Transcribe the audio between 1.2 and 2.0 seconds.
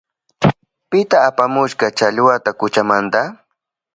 apamushka